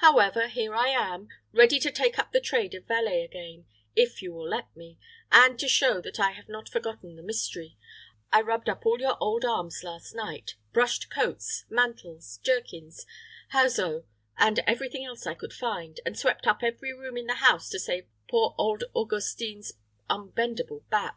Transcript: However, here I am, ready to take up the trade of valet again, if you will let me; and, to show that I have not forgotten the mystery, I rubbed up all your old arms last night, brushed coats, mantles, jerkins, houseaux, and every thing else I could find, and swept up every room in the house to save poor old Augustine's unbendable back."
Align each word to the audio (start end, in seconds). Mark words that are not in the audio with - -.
However, 0.00 0.46
here 0.48 0.74
I 0.74 0.88
am, 0.88 1.28
ready 1.54 1.78
to 1.80 1.90
take 1.90 2.18
up 2.18 2.32
the 2.32 2.40
trade 2.42 2.74
of 2.74 2.86
valet 2.86 3.24
again, 3.24 3.64
if 3.96 4.20
you 4.20 4.30
will 4.30 4.46
let 4.46 4.76
me; 4.76 4.98
and, 5.32 5.58
to 5.58 5.68
show 5.68 6.02
that 6.02 6.20
I 6.20 6.32
have 6.32 6.50
not 6.50 6.68
forgotten 6.68 7.16
the 7.16 7.22
mystery, 7.22 7.78
I 8.30 8.42
rubbed 8.42 8.68
up 8.68 8.84
all 8.84 9.00
your 9.00 9.16
old 9.22 9.42
arms 9.42 9.82
last 9.82 10.14
night, 10.14 10.56
brushed 10.74 11.08
coats, 11.08 11.64
mantles, 11.70 12.40
jerkins, 12.42 13.06
houseaux, 13.54 14.04
and 14.36 14.58
every 14.66 14.90
thing 14.90 15.06
else 15.06 15.26
I 15.26 15.32
could 15.32 15.54
find, 15.54 15.98
and 16.04 16.18
swept 16.18 16.46
up 16.46 16.62
every 16.62 16.92
room 16.92 17.16
in 17.16 17.26
the 17.26 17.36
house 17.36 17.70
to 17.70 17.78
save 17.78 18.06
poor 18.28 18.54
old 18.58 18.84
Augustine's 18.94 19.72
unbendable 20.10 20.84
back." 20.90 21.16